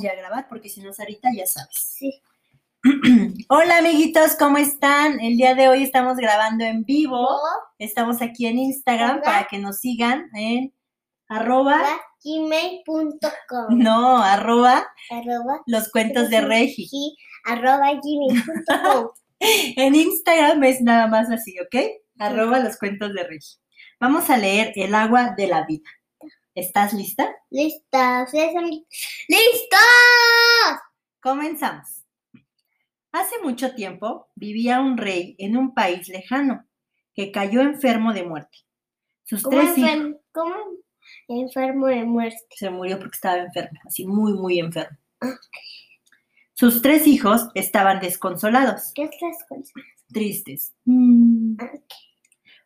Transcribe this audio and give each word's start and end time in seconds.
ya 0.00 0.14
grabar 0.14 0.46
porque 0.48 0.68
si 0.68 0.80
no, 0.80 0.92
Sarita, 0.92 1.28
ya 1.34 1.44
sabes. 1.44 1.74
Sí. 1.74 2.22
Hola 3.48 3.78
amiguitos, 3.78 4.36
¿cómo 4.36 4.56
están? 4.56 5.18
El 5.18 5.36
día 5.36 5.56
de 5.56 5.68
hoy 5.68 5.82
estamos 5.82 6.16
grabando 6.18 6.64
en 6.64 6.84
vivo. 6.84 7.28
Estamos 7.80 8.22
aquí 8.22 8.46
en 8.46 8.60
Instagram 8.60 9.22
para 9.22 9.48
que 9.48 9.58
nos 9.58 9.80
sigan 9.80 10.30
en 10.36 10.72
arroba, 11.26 11.82
gmail.com 12.22 13.76
no, 13.76 14.22
arroba 14.22 14.86
arroba 15.10 15.62
los 15.66 15.90
cuentos 15.90 16.30
de 16.30 16.42
Regi. 16.42 17.16
arroba 17.44 17.92
gmail.com 17.94 19.08
En 19.40 19.96
Instagram 19.96 20.62
es 20.62 20.80
nada 20.80 21.08
más 21.08 21.28
así, 21.28 21.56
¿ok? 21.58 21.74
Arroba 22.20 22.60
los 22.60 22.78
cuentos 22.78 23.12
de 23.14 23.24
Regi. 23.24 23.56
Vamos 23.98 24.30
a 24.30 24.36
leer 24.36 24.70
El 24.76 24.94
agua 24.94 25.34
de 25.36 25.48
la 25.48 25.66
vida. 25.66 25.90
¿Estás 26.58 26.92
lista? 26.92 27.36
listas 27.50 28.32
listos 28.32 29.78
Comenzamos. 31.20 32.04
Hace 33.12 33.36
mucho 33.44 33.76
tiempo 33.76 34.26
vivía 34.34 34.80
un 34.80 34.96
rey 34.96 35.36
en 35.38 35.56
un 35.56 35.72
país 35.72 36.08
lejano 36.08 36.66
que 37.14 37.30
cayó 37.30 37.60
enfermo 37.60 38.12
de 38.12 38.24
muerte. 38.24 38.58
Sus 39.22 39.44
¿Cómo, 39.44 39.56
tres 39.56 39.78
hijos 39.78 40.16
cómo 40.32 40.56
enfermo 41.28 41.86
de 41.86 42.04
muerte 42.04 42.44
se 42.56 42.70
murió 42.70 42.98
porque 42.98 43.14
estaba 43.14 43.38
enfermo, 43.38 43.78
así 43.86 44.04
muy, 44.04 44.32
muy 44.32 44.58
enfermo. 44.58 44.98
Sus 46.54 46.82
tres 46.82 47.06
hijos 47.06 47.46
estaban 47.54 48.00
desconsolados, 48.00 48.90
¿qué 48.96 49.04
otras 49.04 49.44
cosas? 49.48 49.72
tristes. 50.12 50.74
Ok. 51.62 52.07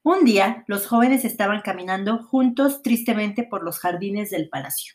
Un 0.05 0.25
día, 0.25 0.65
los 0.67 0.87
jóvenes 0.87 1.25
estaban 1.25 1.61
caminando 1.61 2.25
juntos 2.25 2.83
tristemente 2.83 3.45
por 3.45 3.63
los 3.63 3.79
jardines 3.79 4.31
del 4.31 4.49
palacio. 4.49 4.95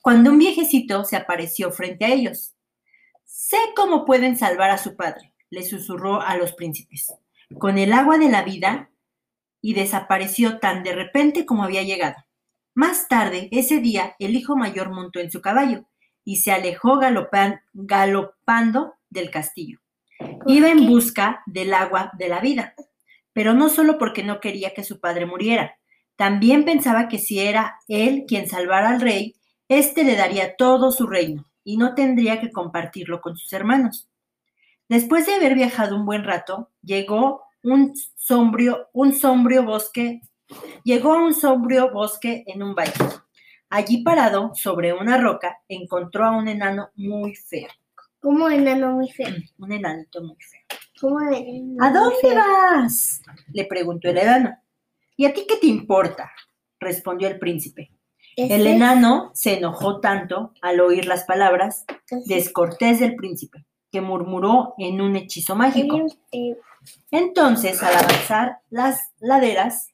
Cuando 0.00 0.30
un 0.30 0.38
viejecito 0.38 1.04
se 1.04 1.16
apareció 1.16 1.70
frente 1.70 2.04
a 2.06 2.12
ellos. 2.12 2.54
Sé 3.24 3.58
cómo 3.74 4.04
pueden 4.06 4.38
salvar 4.38 4.70
a 4.70 4.78
su 4.78 4.96
padre, 4.96 5.34
le 5.50 5.62
susurró 5.62 6.22
a 6.22 6.36
los 6.36 6.52
príncipes, 6.54 7.12
con 7.58 7.76
el 7.76 7.92
agua 7.92 8.16
de 8.16 8.30
la 8.30 8.42
vida 8.42 8.90
y 9.60 9.74
desapareció 9.74 10.58
tan 10.58 10.82
de 10.82 10.94
repente 10.94 11.44
como 11.44 11.64
había 11.64 11.82
llegado. 11.82 12.16
Más 12.72 13.08
tarde, 13.08 13.48
ese 13.52 13.80
día, 13.80 14.16
el 14.18 14.36
hijo 14.36 14.56
mayor 14.56 14.90
montó 14.90 15.20
en 15.20 15.30
su 15.30 15.42
caballo 15.42 15.86
y 16.24 16.36
se 16.36 16.52
alejó 16.52 16.96
galopan- 16.98 17.60
galopando 17.74 18.94
del 19.10 19.30
castillo. 19.30 19.80
Iba 20.46 20.70
en 20.70 20.86
busca 20.86 21.42
del 21.46 21.74
agua 21.74 22.10
de 22.16 22.28
la 22.28 22.40
vida, 22.40 22.74
pero 23.36 23.52
no 23.52 23.68
solo 23.68 23.98
porque 23.98 24.24
no 24.24 24.40
quería 24.40 24.72
que 24.72 24.82
su 24.82 24.98
padre 24.98 25.26
muriera, 25.26 25.76
también 26.16 26.64
pensaba 26.64 27.06
que 27.06 27.18
si 27.18 27.38
era 27.38 27.76
él 27.86 28.24
quien 28.26 28.48
salvara 28.48 28.88
al 28.88 29.02
rey, 29.02 29.36
éste 29.68 30.04
le 30.04 30.16
daría 30.16 30.56
todo 30.56 30.90
su 30.90 31.06
reino 31.06 31.44
y 31.62 31.76
no 31.76 31.94
tendría 31.94 32.40
que 32.40 32.50
compartirlo 32.50 33.20
con 33.20 33.36
sus 33.36 33.52
hermanos. 33.52 34.08
Después 34.88 35.26
de 35.26 35.34
haber 35.34 35.54
viajado 35.54 35.96
un 35.96 36.06
buen 36.06 36.24
rato, 36.24 36.70
llegó 36.80 37.42
un 37.62 37.92
sombrío, 38.14 38.88
un 38.94 39.12
sombrío 39.12 39.64
bosque, 39.64 40.22
llegó 40.82 41.12
a 41.12 41.22
un 41.22 41.34
sombrío 41.34 41.92
bosque 41.92 42.42
en 42.46 42.62
un 42.62 42.74
valle. 42.74 42.94
Allí 43.68 44.02
parado 44.02 44.52
sobre 44.54 44.94
una 44.94 45.18
roca, 45.18 45.58
encontró 45.68 46.24
a 46.24 46.30
un 46.30 46.48
enano 46.48 46.88
muy 46.94 47.34
feo, 47.34 47.68
¿Cómo 48.18 48.48
enano 48.48 48.92
muy 48.92 49.10
feo? 49.10 49.28
un 49.58 49.72
enanito 49.72 50.22
muy 50.22 50.36
feo. 50.40 50.65
¿Cómo 51.00 51.20
enano 51.20 51.76
¿A 51.84 51.90
dónde 51.90 52.34
vas? 52.34 53.22
le 53.52 53.64
preguntó 53.64 54.08
el 54.08 54.18
enano. 54.18 54.56
¿Y 55.16 55.26
a 55.26 55.32
ti 55.32 55.44
qué 55.48 55.56
te 55.56 55.66
importa? 55.66 56.30
respondió 56.78 57.28
el 57.28 57.38
príncipe. 57.38 57.90
El 58.36 58.66
enano 58.66 59.30
se 59.32 59.56
enojó 59.56 60.00
tanto 60.00 60.52
al 60.60 60.80
oír 60.80 61.06
las 61.06 61.24
palabras 61.24 61.86
descortés 62.26 63.00
del 63.00 63.16
príncipe, 63.16 63.64
que 63.90 64.02
murmuró 64.02 64.74
en 64.76 65.00
un 65.00 65.16
hechizo 65.16 65.56
mágico. 65.56 66.06
Entonces, 67.10 67.82
al 67.82 67.96
avanzar 67.96 68.58
las 68.68 69.00
laderas, 69.20 69.90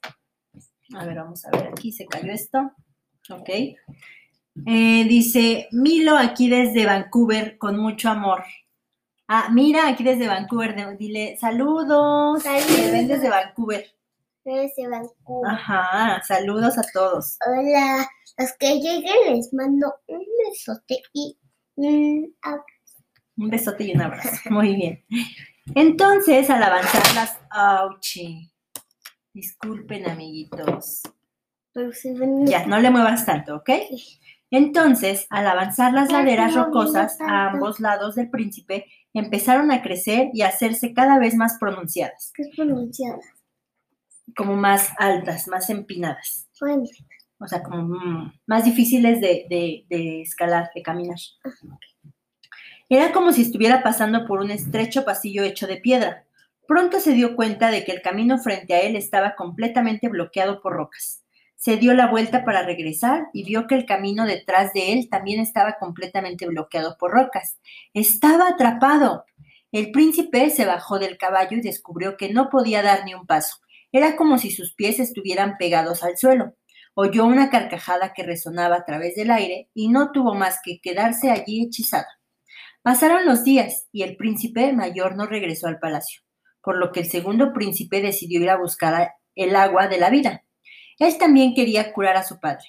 a 0.93 1.05
ver, 1.05 1.15
vamos 1.15 1.45
a 1.45 1.51
ver, 1.51 1.67
aquí 1.67 1.93
se 1.93 2.05
cayó 2.05 2.33
esto, 2.33 2.71
ok. 3.29 3.49
Eh, 4.65 5.05
dice, 5.05 5.69
Milo 5.71 6.17
aquí 6.17 6.49
desde 6.49 6.85
Vancouver 6.85 7.57
con 7.57 7.79
mucho 7.79 8.09
amor. 8.09 8.43
Ah, 9.27 9.49
mira, 9.51 9.87
aquí 9.87 10.03
desde 10.03 10.27
Vancouver, 10.27 10.75
de- 10.75 10.97
dile, 10.97 11.37
saludos, 11.39 12.43
Saludos. 12.43 12.91
ven 12.91 13.07
desde 13.07 13.29
Vancouver. 13.29 13.85
Ese 14.45 14.87
Vancouver. 14.87 15.51
Ajá, 15.51 16.21
saludos 16.27 16.77
a 16.77 16.81
todos. 16.93 17.37
Hola, 17.47 18.05
los 18.37 18.51
que 18.59 18.75
lleguen 18.79 19.35
les 19.35 19.53
mando 19.53 19.93
un 20.07 20.25
besote 20.49 21.01
y 21.13 21.37
un 21.75 22.35
abrazo. 22.41 22.65
Un 23.37 23.49
besote 23.49 23.83
y 23.85 23.93
un 23.95 24.01
abrazo. 24.01 24.29
Muy 24.49 24.75
bien. 24.75 25.05
Entonces, 25.75 26.49
al 26.49 26.61
avanzar 26.61 27.15
las... 27.15 27.39
¡Auchi! 27.49 28.51
Disculpen, 29.33 30.09
amiguitos. 30.09 31.01
Pero 31.71 31.93
se 31.93 32.13
ven 32.13 32.45
Ya, 32.45 32.65
no 32.67 32.79
le 32.79 32.91
muevas 32.91 33.25
tanto, 33.25 33.55
¿ok? 33.55 33.69
Entonces, 34.51 35.25
al 35.31 35.47
avanzar 35.47 35.93
las 35.93 36.11
laderas 36.11 36.53
rocosas 36.53 37.19
a 37.21 37.49
ambos 37.51 37.79
lados 37.79 38.13
del 38.15 38.29
príncipe, 38.29 38.85
empezaron 39.13 39.71
a 39.71 39.81
crecer 39.81 40.29
y 40.33 40.41
a 40.41 40.47
hacerse 40.47 40.93
cada 40.93 41.19
vez 41.19 41.35
más 41.35 41.57
pronunciadas, 41.59 42.31
¿Qué 42.35 42.43
es 42.43 42.55
pronunciada? 42.55 43.19
como 44.35 44.55
más 44.55 44.89
altas, 44.97 45.47
más 45.47 45.69
empinadas, 45.69 46.47
Bueno, 46.59 46.83
o 47.39 47.47
sea, 47.47 47.61
como 47.61 47.81
mm, 47.83 48.33
más 48.47 48.63
difíciles 48.65 49.19
de, 49.21 49.45
de- 49.49 49.85
de 49.89 50.21
escalar, 50.21 50.69
de 50.73 50.81
caminar. 50.81 51.17
Era 52.89 53.11
como 53.11 53.31
si 53.31 53.41
estuviera 53.41 53.81
pasando 53.83 54.25
por 54.27 54.39
un 54.39 54.51
estrecho 54.51 55.03
pasillo 55.05 55.43
hecho 55.43 55.67
de 55.67 55.77
piedra. 55.77 56.25
Pronto 56.67 56.99
se 56.99 57.13
dio 57.13 57.35
cuenta 57.35 57.71
de 57.71 57.83
que 57.83 57.91
el 57.91 58.01
camino 58.01 58.37
frente 58.39 58.73
a 58.73 58.81
él 58.81 58.95
estaba 58.95 59.35
completamente 59.35 60.07
bloqueado 60.09 60.61
por 60.61 60.73
rocas. 60.73 61.22
Se 61.63 61.77
dio 61.77 61.93
la 61.93 62.07
vuelta 62.07 62.43
para 62.43 62.63
regresar 62.63 63.27
y 63.31 63.45
vio 63.45 63.67
que 63.67 63.75
el 63.75 63.85
camino 63.85 64.25
detrás 64.25 64.73
de 64.73 64.91
él 64.91 65.07
también 65.09 65.39
estaba 65.39 65.77
completamente 65.79 66.45
bloqueado 66.45 66.97
por 66.99 67.11
rocas. 67.11 67.57
Estaba 67.93 68.49
atrapado. 68.49 69.23
El 69.71 69.91
príncipe 69.91 70.49
se 70.49 70.65
bajó 70.65 70.99
del 70.99 71.17
caballo 71.17 71.55
y 71.55 71.61
descubrió 71.61 72.17
que 72.17 72.33
no 72.33 72.49
podía 72.49 72.81
dar 72.81 73.05
ni 73.05 73.13
un 73.13 73.25
paso. 73.25 73.59
Era 73.93 74.17
como 74.17 74.37
si 74.39 74.51
sus 74.51 74.73
pies 74.73 74.99
estuvieran 74.99 75.55
pegados 75.57 76.03
al 76.03 76.17
suelo. 76.17 76.53
Oyó 76.95 77.23
una 77.23 77.49
carcajada 77.49 78.11
que 78.11 78.23
resonaba 78.23 78.75
a 78.75 78.83
través 78.83 79.15
del 79.15 79.31
aire 79.31 79.69
y 79.73 79.87
no 79.87 80.11
tuvo 80.11 80.33
más 80.33 80.59
que 80.65 80.81
quedarse 80.81 81.31
allí 81.31 81.63
hechizado. 81.63 82.07
Pasaron 82.81 83.25
los 83.25 83.45
días 83.45 83.87
y 83.93 84.03
el 84.03 84.17
príncipe 84.17 84.73
mayor 84.73 85.15
no 85.15 85.27
regresó 85.27 85.67
al 85.67 85.79
palacio, 85.79 86.23
por 86.61 86.77
lo 86.77 86.91
que 86.91 86.99
el 86.99 87.05
segundo 87.05 87.53
príncipe 87.53 88.01
decidió 88.01 88.41
ir 88.41 88.49
a 88.49 88.57
buscar 88.57 89.13
el 89.33 89.55
agua 89.55 89.87
de 89.87 89.97
la 89.97 90.09
vida. 90.09 90.43
Él 90.99 91.17
también 91.17 91.53
quería 91.53 91.93
curar 91.93 92.15
a 92.17 92.23
su 92.23 92.39
padre, 92.39 92.65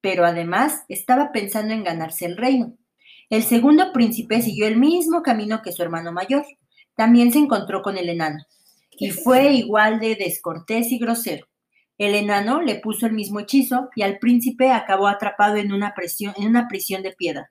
pero 0.00 0.24
además 0.24 0.84
estaba 0.88 1.32
pensando 1.32 1.74
en 1.74 1.84
ganarse 1.84 2.26
el 2.26 2.36
reino. 2.36 2.76
El 3.30 3.42
segundo 3.42 3.92
príncipe 3.92 4.40
siguió 4.40 4.66
el 4.66 4.76
mismo 4.76 5.22
camino 5.22 5.60
que 5.62 5.72
su 5.72 5.82
hermano 5.82 6.12
mayor. 6.12 6.44
También 6.96 7.32
se 7.32 7.38
encontró 7.38 7.82
con 7.82 7.98
el 7.98 8.08
enano 8.08 8.42
y 8.98 9.10
fue 9.10 9.52
igual 9.52 10.00
de 10.00 10.16
descortés 10.16 10.90
y 10.90 10.98
grosero. 10.98 11.46
El 11.98 12.14
enano 12.14 12.62
le 12.62 12.76
puso 12.76 13.06
el 13.06 13.12
mismo 13.12 13.40
hechizo 13.40 13.90
y 13.94 14.02
al 14.02 14.18
príncipe 14.18 14.70
acabó 14.70 15.08
atrapado 15.08 15.56
en 15.56 15.72
una, 15.72 15.94
presión, 15.94 16.32
en 16.36 16.48
una 16.48 16.68
prisión 16.68 17.02
de 17.02 17.12
piedra. 17.12 17.50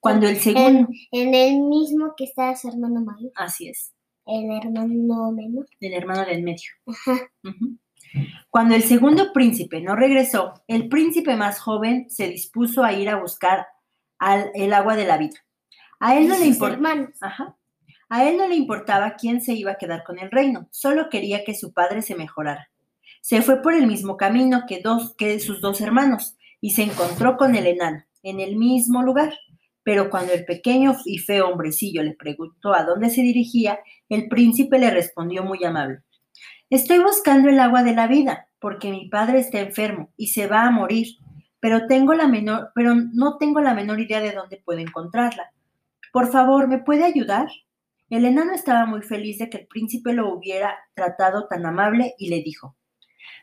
Cuando 0.00 0.28
el 0.28 0.36
segundo... 0.36 0.88
en, 1.12 1.28
en 1.28 1.34
el 1.34 1.60
mismo 1.60 2.14
que 2.16 2.24
está 2.24 2.54
su 2.54 2.68
hermano 2.68 3.00
mayor, 3.00 3.32
Así 3.34 3.68
es, 3.68 3.92
el 4.26 4.50
hermano 4.50 5.32
menor. 5.32 5.66
el 5.80 5.94
hermano 5.94 6.24
del 6.24 6.42
medio. 6.42 6.70
Ajá. 6.86 7.30
Cuando 8.50 8.74
el 8.74 8.82
segundo 8.82 9.32
príncipe 9.32 9.80
no 9.80 9.96
regresó, 9.96 10.54
el 10.66 10.88
príncipe 10.88 11.36
más 11.36 11.60
joven 11.60 12.08
se 12.08 12.28
dispuso 12.28 12.84
a 12.84 12.92
ir 12.92 13.08
a 13.08 13.16
buscar 13.20 13.66
al- 14.18 14.50
el 14.54 14.72
agua 14.72 14.96
de 14.96 15.06
la 15.06 15.18
vida. 15.18 15.36
A 16.00 16.16
él 16.16 16.28
no 16.28 16.34
Y 16.36 16.38
le 16.38 16.44
sus 16.46 16.54
importaba. 16.54 16.74
hermanos. 16.74 17.10
Ajá. 17.20 17.56
A 18.08 18.24
él 18.28 18.36
no 18.36 18.46
le 18.48 18.54
importaba 18.54 19.16
quién 19.16 19.40
se 19.40 19.54
iba 19.54 19.72
a 19.72 19.78
quedar 19.78 20.04
con 20.04 20.18
el 20.18 20.30
reino, 20.30 20.68
solo 20.70 21.08
quería 21.10 21.44
que 21.44 21.54
su 21.54 21.72
padre 21.72 22.02
se 22.02 22.14
mejorara. 22.14 22.70
Se 23.20 23.42
fue 23.42 23.60
por 23.62 23.74
el 23.74 23.86
mismo 23.88 24.16
camino 24.16 24.62
que, 24.68 24.80
dos, 24.80 25.14
que 25.16 25.40
sus 25.40 25.60
dos 25.60 25.80
hermanos 25.80 26.36
y 26.60 26.70
se 26.70 26.84
encontró 26.84 27.36
con 27.36 27.56
el 27.56 27.66
enano, 27.66 28.04
en 28.22 28.38
el 28.40 28.56
mismo 28.56 29.02
lugar. 29.02 29.34
Pero 29.82 30.08
cuando 30.10 30.32
el 30.32 30.44
pequeño 30.44 30.96
y 31.04 31.18
feo 31.18 31.48
hombrecillo 31.48 32.02
le 32.02 32.14
preguntó 32.14 32.72
a 32.74 32.84
dónde 32.84 33.10
se 33.10 33.22
dirigía, 33.22 33.80
el 34.08 34.28
príncipe 34.28 34.78
le 34.78 34.90
respondió 34.90 35.42
muy 35.44 35.64
amable. 35.64 36.00
Estoy 36.68 36.98
buscando 36.98 37.48
el 37.48 37.60
agua 37.60 37.84
de 37.84 37.94
la 37.94 38.08
vida, 38.08 38.48
porque 38.58 38.90
mi 38.90 39.08
padre 39.08 39.38
está 39.38 39.60
enfermo 39.60 40.10
y 40.16 40.28
se 40.28 40.48
va 40.48 40.62
a 40.62 40.70
morir, 40.72 41.06
pero, 41.60 41.86
tengo 41.86 42.12
la 42.12 42.26
menor, 42.26 42.70
pero 42.74 42.94
no 42.94 43.38
tengo 43.38 43.60
la 43.60 43.72
menor 43.72 44.00
idea 44.00 44.20
de 44.20 44.32
dónde 44.32 44.62
puedo 44.64 44.80
encontrarla. 44.80 45.52
Por 46.12 46.30
favor, 46.30 46.68
¿me 46.68 46.78
puede 46.78 47.04
ayudar? 47.04 47.48
El 48.10 48.24
enano 48.24 48.52
estaba 48.52 48.84
muy 48.86 49.02
feliz 49.02 49.38
de 49.38 49.48
que 49.48 49.58
el 49.58 49.66
príncipe 49.66 50.12
lo 50.12 50.32
hubiera 50.32 50.76
tratado 50.94 51.46
tan 51.46 51.64
amable 51.66 52.14
y 52.18 52.28
le 52.28 52.42
dijo, 52.42 52.76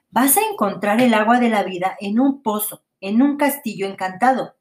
Vas 0.09 0.37
a 0.37 0.41
encontrar 0.41 1.01
el 1.01 1.13
agua 1.13 1.39
de 1.39 1.49
la 1.49 1.63
vida 1.63 1.95
en 1.99 2.19
un 2.19 2.43
pozo, 2.43 2.83
en 2.99 3.21
un 3.21 3.37
castillo 3.37 3.87
encantado. 3.87 4.55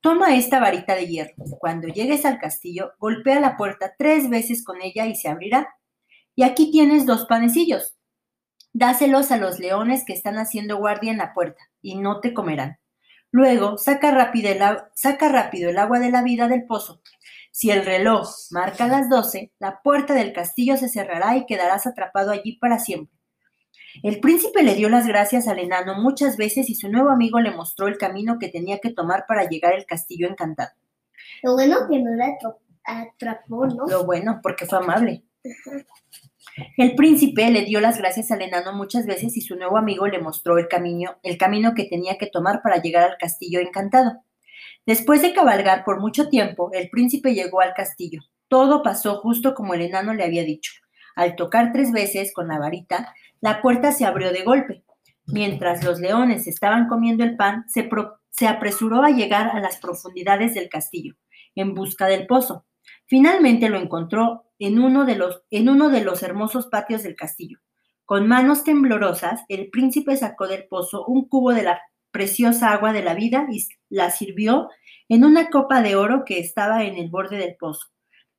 Toma 0.00 0.36
esta 0.36 0.60
varita 0.60 0.94
de 0.94 1.06
hierro. 1.06 1.34
Cuando 1.58 1.88
llegues 1.88 2.24
al 2.24 2.38
castillo, 2.38 2.92
golpea 2.98 3.40
la 3.40 3.56
puerta 3.56 3.94
tres 3.96 4.28
veces 4.28 4.64
con 4.64 4.82
ella 4.82 5.06
y 5.06 5.14
se 5.14 5.28
abrirá. 5.28 5.76
Y 6.34 6.44
aquí 6.44 6.70
tienes 6.70 7.06
dos 7.06 7.26
panecillos. 7.26 7.94
Dáselos 8.72 9.30
a 9.30 9.36
los 9.36 9.58
leones 9.58 10.04
que 10.06 10.12
están 10.12 10.36
haciendo 10.36 10.78
guardia 10.78 11.12
en 11.12 11.18
la 11.18 11.34
puerta, 11.34 11.62
y 11.80 11.96
no 11.96 12.20
te 12.20 12.32
comerán. 12.32 12.78
Luego, 13.30 13.78
saca 13.78 14.10
rápido, 14.10 14.50
el, 14.50 14.60
saca 14.94 15.28
rápido 15.28 15.70
el 15.70 15.78
agua 15.78 15.98
de 15.98 16.10
la 16.10 16.22
vida 16.22 16.48
del 16.48 16.66
pozo. 16.66 17.02
Si 17.50 17.70
el 17.70 17.84
reloj 17.84 18.28
marca 18.50 18.86
las 18.86 19.08
doce, 19.10 19.52
la 19.58 19.80
puerta 19.82 20.14
del 20.14 20.32
castillo 20.32 20.76
se 20.76 20.88
cerrará 20.88 21.36
y 21.36 21.46
quedarás 21.46 21.86
atrapado 21.86 22.30
allí 22.30 22.56
para 22.58 22.78
siempre. 22.78 23.18
El 24.02 24.20
príncipe 24.20 24.62
le 24.62 24.74
dio 24.74 24.88
las 24.88 25.06
gracias 25.06 25.48
al 25.48 25.58
enano 25.58 26.00
muchas 26.00 26.38
veces 26.38 26.70
y 26.70 26.74
su 26.74 26.88
nuevo 26.88 27.10
amigo 27.10 27.40
le 27.40 27.50
mostró 27.50 27.88
el 27.88 27.98
camino 27.98 28.38
que 28.38 28.48
tenía 28.48 28.78
que 28.78 28.90
tomar 28.90 29.26
para 29.28 29.44
llegar 29.44 29.74
al 29.74 29.84
castillo 29.84 30.28
encantado. 30.28 30.70
Lo 31.42 31.54
bueno 31.54 31.76
que 31.90 32.00
no 32.00 32.10
la 32.14 32.38
atrapó, 32.84 33.66
¿no? 33.66 33.86
Lo 33.86 34.04
bueno, 34.04 34.40
porque 34.42 34.66
fue 34.66 34.78
amable. 34.78 35.24
El 36.76 36.94
príncipe 36.94 37.50
le 37.50 37.62
dio 37.62 37.80
las 37.80 37.98
gracias 37.98 38.30
al 38.30 38.42
enano 38.42 38.72
muchas 38.72 39.06
veces 39.06 39.36
y 39.36 39.40
su 39.40 39.56
nuevo 39.56 39.78
amigo 39.78 40.06
le 40.06 40.20
mostró 40.20 40.58
el 40.58 40.68
camino, 40.68 41.16
el 41.22 41.38
camino 41.38 41.74
que 41.74 41.84
tenía 41.84 42.18
que 42.18 42.26
tomar 42.26 42.60
para 42.62 42.80
llegar 42.82 43.04
al 43.10 43.16
castillo 43.18 43.60
encantado. 43.60 44.22
Después 44.84 45.22
de 45.22 45.32
cabalgar 45.32 45.84
por 45.84 46.00
mucho 46.00 46.28
tiempo, 46.28 46.70
el 46.72 46.90
príncipe 46.90 47.34
llegó 47.34 47.60
al 47.60 47.72
castillo. 47.72 48.20
Todo 48.48 48.82
pasó 48.82 49.20
justo 49.20 49.54
como 49.54 49.74
el 49.74 49.82
enano 49.82 50.12
le 50.12 50.24
había 50.24 50.44
dicho. 50.44 50.72
Al 51.14 51.36
tocar 51.36 51.72
tres 51.72 51.92
veces 51.92 52.32
con 52.34 52.48
la 52.48 52.58
varita, 52.58 53.14
la 53.40 53.62
puerta 53.62 53.92
se 53.92 54.04
abrió 54.04 54.32
de 54.32 54.42
golpe. 54.42 54.84
Mientras 55.26 55.84
los 55.84 56.00
leones 56.00 56.46
estaban 56.46 56.88
comiendo 56.88 57.24
el 57.24 57.36
pan, 57.36 57.64
se, 57.68 57.88
se 58.30 58.48
apresuró 58.48 59.02
a 59.02 59.10
llegar 59.10 59.56
a 59.56 59.60
las 59.60 59.78
profundidades 59.78 60.54
del 60.54 60.68
castillo, 60.68 61.14
en 61.54 61.74
busca 61.74 62.06
del 62.06 62.26
pozo. 62.26 62.66
Finalmente 63.06 63.68
lo 63.68 63.78
encontró 63.78 64.51
en 64.66 64.78
uno, 64.78 65.04
de 65.04 65.16
los, 65.16 65.42
en 65.50 65.68
uno 65.68 65.90
de 65.90 66.04
los 66.04 66.22
hermosos 66.22 66.66
patios 66.66 67.02
del 67.02 67.16
castillo. 67.16 67.58
Con 68.04 68.28
manos 68.28 68.62
temblorosas, 68.62 69.42
el 69.48 69.70
príncipe 69.70 70.16
sacó 70.16 70.46
del 70.46 70.66
pozo 70.68 71.04
un 71.04 71.28
cubo 71.28 71.52
de 71.52 71.62
la 71.62 71.80
preciosa 72.12 72.72
agua 72.72 72.92
de 72.92 73.02
la 73.02 73.14
vida 73.14 73.46
y 73.50 73.66
la 73.88 74.10
sirvió 74.10 74.68
en 75.08 75.24
una 75.24 75.50
copa 75.50 75.82
de 75.82 75.96
oro 75.96 76.24
que 76.24 76.38
estaba 76.38 76.84
en 76.84 76.96
el 76.96 77.10
borde 77.10 77.38
del 77.38 77.56
pozo. 77.56 77.88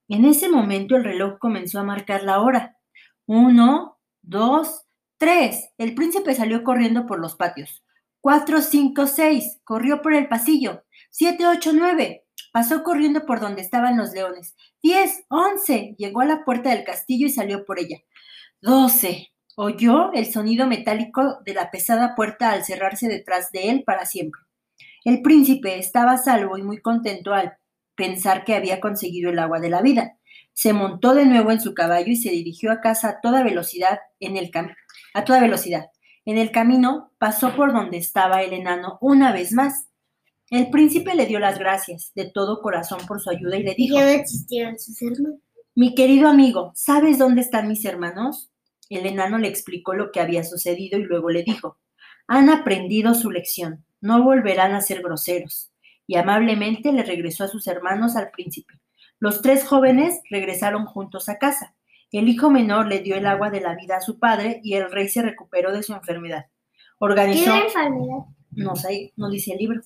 En 0.08 0.24
ese 0.24 0.48
momento 0.48 0.96
el 0.96 1.04
reloj 1.04 1.38
comenzó 1.38 1.80
a 1.80 1.84
marcar 1.84 2.22
la 2.22 2.40
hora. 2.40 2.78
Uno, 3.26 3.98
dos, 4.22 4.86
tres. 5.18 5.70
El 5.76 5.94
príncipe 5.94 6.34
salió 6.34 6.62
corriendo 6.62 7.06
por 7.06 7.18
los 7.18 7.36
patios. 7.36 7.84
Cuatro, 8.20 8.60
cinco, 8.62 9.06
seis. 9.06 9.60
Corrió 9.64 10.00
por 10.00 10.14
el 10.14 10.28
pasillo. 10.28 10.84
Siete, 11.10 11.46
ocho, 11.46 11.72
nueve. 11.74 12.23
Pasó 12.54 12.84
corriendo 12.84 13.26
por 13.26 13.40
donde 13.40 13.62
estaban 13.62 13.96
los 13.96 14.12
leones. 14.12 14.54
Diez, 14.80 15.24
once. 15.28 15.96
Llegó 15.98 16.20
a 16.20 16.24
la 16.24 16.44
puerta 16.44 16.70
del 16.70 16.84
castillo 16.84 17.26
y 17.26 17.30
salió 17.30 17.64
por 17.64 17.80
ella. 17.80 17.98
Doce. 18.60 19.32
Oyó 19.56 20.12
el 20.12 20.32
sonido 20.32 20.68
metálico 20.68 21.40
de 21.44 21.52
la 21.52 21.72
pesada 21.72 22.14
puerta 22.14 22.52
al 22.52 22.64
cerrarse 22.64 23.08
detrás 23.08 23.50
de 23.50 23.70
él 23.70 23.82
para 23.84 24.06
siempre. 24.06 24.40
El 25.04 25.20
príncipe 25.20 25.80
estaba 25.80 26.16
salvo 26.16 26.56
y 26.56 26.62
muy 26.62 26.80
contento 26.80 27.34
al 27.34 27.54
pensar 27.96 28.44
que 28.44 28.54
había 28.54 28.78
conseguido 28.78 29.32
el 29.32 29.40
agua 29.40 29.58
de 29.58 29.70
la 29.70 29.82
vida. 29.82 30.18
Se 30.52 30.72
montó 30.72 31.16
de 31.16 31.26
nuevo 31.26 31.50
en 31.50 31.60
su 31.60 31.74
caballo 31.74 32.12
y 32.12 32.16
se 32.16 32.30
dirigió 32.30 32.70
a 32.70 32.80
casa 32.80 33.08
a 33.08 33.20
toda 33.20 33.42
velocidad 33.42 33.98
en 34.20 34.36
el 34.36 34.52
a 35.12 35.24
toda 35.24 35.40
velocidad. 35.40 35.86
En 36.24 36.38
el 36.38 36.52
camino 36.52 37.10
pasó 37.18 37.56
por 37.56 37.72
donde 37.72 37.96
estaba 37.96 38.42
el 38.42 38.52
enano 38.52 38.98
una 39.00 39.32
vez 39.32 39.52
más. 39.52 39.88
El 40.50 40.70
príncipe 40.70 41.14
le 41.14 41.26
dio 41.26 41.38
las 41.38 41.58
gracias 41.58 42.12
de 42.14 42.30
todo 42.30 42.60
corazón 42.60 43.00
por 43.06 43.20
su 43.20 43.30
ayuda 43.30 43.56
y 43.56 43.62
le 43.62 43.74
dijo, 43.74 43.96
Ya 43.96 44.04
no 44.04 44.10
existieron 44.10 44.78
sus 44.78 45.00
hermanos. 45.00 45.40
Mi 45.74 45.94
querido 45.94 46.28
amigo, 46.28 46.72
¿sabes 46.74 47.18
dónde 47.18 47.40
están 47.40 47.66
mis 47.66 47.84
hermanos? 47.84 48.50
El 48.88 49.06
enano 49.06 49.38
le 49.38 49.48
explicó 49.48 49.94
lo 49.94 50.12
que 50.12 50.20
había 50.20 50.44
sucedido 50.44 50.98
y 50.98 51.02
luego 51.04 51.30
le 51.30 51.42
dijo, 51.42 51.78
han 52.26 52.48
aprendido 52.48 53.14
su 53.14 53.30
lección, 53.30 53.84
no 54.00 54.22
volverán 54.22 54.72
a 54.72 54.80
ser 54.80 55.02
groseros. 55.02 55.72
Y 56.06 56.16
amablemente 56.16 56.92
le 56.92 57.02
regresó 57.02 57.44
a 57.44 57.48
sus 57.48 57.66
hermanos 57.66 58.14
al 58.14 58.30
príncipe. 58.30 58.74
Los 59.18 59.40
tres 59.40 59.66
jóvenes 59.66 60.20
regresaron 60.30 60.84
juntos 60.84 61.28
a 61.28 61.38
casa. 61.38 61.74
El 62.12 62.28
hijo 62.28 62.50
menor 62.50 62.86
le 62.86 63.00
dio 63.00 63.16
el 63.16 63.26
agua 63.26 63.50
de 63.50 63.60
la 63.60 63.74
vida 63.74 63.96
a 63.96 64.00
su 64.00 64.18
padre 64.18 64.60
y 64.62 64.74
el 64.74 64.90
rey 64.90 65.08
se 65.08 65.22
recuperó 65.22 65.72
de 65.72 65.82
su 65.82 65.94
enfermedad. 65.94 66.46
Organizó, 66.98 67.52
¿Qué 67.52 67.66
enfermedad? 67.66 68.18
no 68.50 68.76
sé, 68.76 69.12
no 69.16 69.30
dice 69.30 69.52
el 69.52 69.58
libro. 69.58 69.80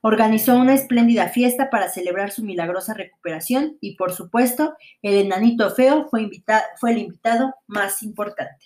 Organizó 0.00 0.56
una 0.56 0.74
espléndida 0.74 1.28
fiesta 1.28 1.70
para 1.70 1.88
celebrar 1.88 2.30
su 2.32 2.42
milagrosa 2.42 2.94
recuperación 2.94 3.78
y, 3.80 3.96
por 3.96 4.12
supuesto, 4.12 4.74
el 5.02 5.14
enanito 5.14 5.70
feo 5.70 6.08
fue, 6.08 6.22
invita- 6.22 6.64
fue 6.80 6.92
el 6.92 6.98
invitado 6.98 7.54
más 7.66 8.02
importante. 8.02 8.64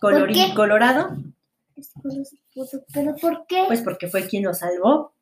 Colorín 0.00 0.54
colorado, 0.54 1.16
¿Pero 2.92 3.14
por 3.16 3.46
qué? 3.46 3.64
pues 3.66 3.82
porque 3.82 4.08
fue 4.08 4.26
quien 4.26 4.44
lo 4.44 4.54
salvó. 4.54 5.14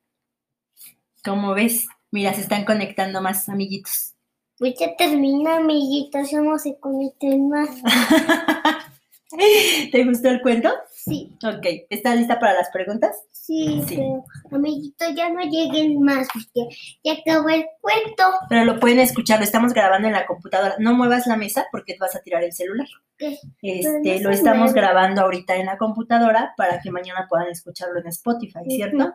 ¿Cómo 1.25 1.55
ves? 1.55 1.87
Mira, 2.11 2.33
se 2.35 2.41
están 2.41 2.65
conectando 2.65 3.21
más 3.21 3.49
amiguitos. 3.49 4.15
Pues 4.59 4.75
ya 4.79 4.97
termina, 4.97 5.57
amiguitos, 5.59 6.31
ya 6.31 6.41
no 6.41 6.59
se 6.59 6.79
conecten 6.79 7.49
más. 7.49 7.69
¿Te 9.93 10.05
gustó 10.05 10.29
el 10.29 10.41
cuento? 10.43 10.71
Sí, 10.95 11.37
Ok, 11.45 11.67
¿estás 11.91 12.17
lista 12.17 12.39
para 12.39 12.55
las 12.55 12.71
preguntas? 12.71 13.17
sí, 13.33 13.83
Sí. 13.89 13.97
pero 13.97 14.25
amiguitos, 14.57 15.15
ya 15.15 15.31
no 15.31 15.41
lleguen 15.43 16.01
más 16.03 16.29
porque 16.33 16.69
ya 17.03 17.15
acabó 17.15 17.49
el 17.49 17.65
cuento. 17.81 18.25
Pero 18.51 18.65
lo 18.67 18.79
pueden 18.79 18.99
escuchar, 19.01 19.39
lo 19.39 19.45
estamos 19.45 19.73
grabando 19.73 20.07
en 20.07 20.13
la 20.15 20.27
computadora. 20.27 20.75
No 20.79 20.93
muevas 20.95 21.27
la 21.27 21.37
mesa 21.37 21.67
porque 21.73 21.97
vas 21.99 22.15
a 22.15 22.21
tirar 22.21 22.45
el 22.45 22.53
celular. 22.53 22.87
¿Qué? 23.17 23.39
Este, 23.63 24.21
no 24.21 24.29
lo 24.29 24.35
estamos 24.35 24.73
mueve. 24.73 24.81
grabando 24.81 25.23
ahorita 25.23 25.57
en 25.57 25.65
la 25.67 25.79
computadora 25.79 26.53
para 26.59 26.81
que 26.81 26.91
mañana 26.91 27.27
puedan 27.29 27.49
escucharlo 27.49 28.01
en 28.01 28.09
Spotify, 28.09 28.61
¿cierto? 28.69 29.15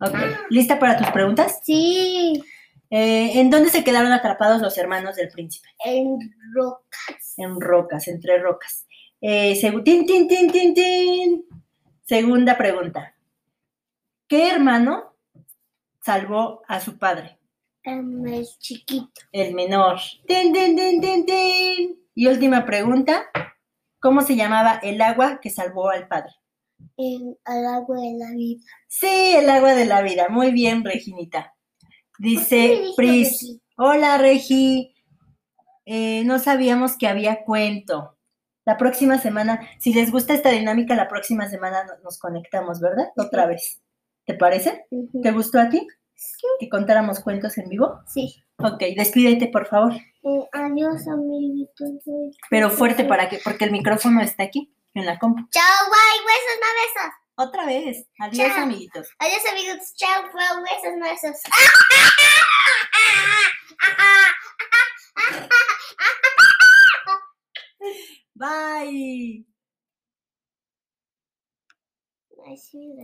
Ok, 0.00 0.14
¿lista 0.48 0.78
para 0.78 0.96
tus 0.96 1.08
preguntas? 1.10 1.60
Sí, 1.64 2.42
Eh, 2.90 3.38
¿En 3.40 3.50
dónde 3.50 3.68
se 3.68 3.84
quedaron 3.84 4.12
atrapados 4.12 4.62
los 4.62 4.78
hermanos 4.78 5.16
del 5.16 5.28
príncipe? 5.28 5.68
en 5.84 6.18
rocas. 6.54 7.34
En 7.36 7.60
rocas, 7.60 8.08
entre 8.08 8.38
rocas. 8.38 8.86
Eh, 9.20 9.56
segu- 9.56 9.82
tin, 9.84 10.06
tin, 10.06 10.28
tin, 10.28 10.50
tin, 10.50 10.74
tin. 10.74 11.44
Segunda 12.02 12.56
pregunta. 12.56 13.14
¿Qué 14.28 14.50
hermano 14.50 15.14
salvó 16.02 16.62
a 16.68 16.80
su 16.80 16.98
padre? 16.98 17.38
El 17.82 18.46
chiquito. 18.58 19.20
El 19.32 19.54
menor. 19.54 19.98
Tin, 20.26 20.52
tin, 20.52 20.76
tin, 20.76 21.00
tin, 21.00 21.26
tin. 21.26 22.00
Y 22.14 22.26
última 22.28 22.64
pregunta. 22.66 23.30
¿Cómo 24.00 24.22
se 24.22 24.36
llamaba 24.36 24.78
el 24.82 25.00
agua 25.02 25.40
que 25.40 25.50
salvó 25.50 25.90
al 25.90 26.06
padre? 26.08 26.32
En 26.96 27.36
al 27.44 27.66
agua 27.66 28.00
de 28.00 28.18
la 28.18 28.30
vida. 28.32 28.64
Sí, 28.88 29.34
el 29.36 29.48
agua 29.50 29.74
de 29.74 29.86
la 29.86 30.02
vida. 30.02 30.28
Muy 30.28 30.52
bien, 30.52 30.84
Reginita. 30.84 31.54
¿Por 32.32 32.48
qué 32.56 32.66
me 32.66 32.74
Dice 32.76 32.92
Pris. 32.96 33.40
Regi? 33.40 33.62
Hola, 33.76 34.18
Regi. 34.18 34.94
Eh, 35.86 36.24
no 36.24 36.38
sabíamos 36.38 36.96
que 36.98 37.08
había 37.08 37.44
cuento. 37.44 38.17
La 38.68 38.76
próxima 38.76 39.16
semana, 39.16 39.66
si 39.78 39.94
les 39.94 40.10
gusta 40.12 40.34
esta 40.34 40.50
dinámica, 40.50 40.94
la 40.94 41.08
próxima 41.08 41.48
semana 41.48 41.84
no- 41.84 41.96
nos 42.04 42.18
conectamos, 42.18 42.80
¿verdad? 42.80 43.06
Otra 43.16 43.46
vez. 43.46 43.80
¿Te 44.26 44.34
parece? 44.34 44.84
¿Te 45.22 45.30
gustó 45.32 45.58
a 45.58 45.70
ti? 45.70 45.86
Que 46.60 46.68
contáramos 46.68 47.20
cuentos 47.20 47.56
en 47.56 47.70
vivo. 47.70 47.98
Sí. 48.06 48.44
Ok, 48.58 48.82
despídete, 48.94 49.46
por 49.48 49.66
favor. 49.68 49.94
Eh, 49.94 50.48
adiós, 50.52 51.08
amiguitos. 51.08 51.88
Pero 52.50 52.68
fuerte 52.68 53.04
para 53.06 53.30
que, 53.30 53.38
porque 53.42 53.64
el 53.64 53.70
micrófono 53.72 54.20
está 54.20 54.42
aquí, 54.42 54.70
en 54.92 55.06
la 55.06 55.18
compu. 55.18 55.48
Chao, 55.50 55.86
guay, 55.88 56.18
besos, 56.26 56.58
no 56.60 56.66
besos. 56.82 57.12
Otra 57.36 57.64
vez. 57.64 58.06
Adiós, 58.20 58.48
Chao. 58.54 58.64
amiguitos. 58.64 59.08
Adiós, 59.18 59.42
amigos. 59.50 59.94
Chao, 59.96 60.24
guay, 60.30 60.46
besos, 60.62 60.94
no 60.98 61.06
besos. 61.06 61.40
Bye. 68.36 69.42
I 72.48 72.56
see. 72.56 72.94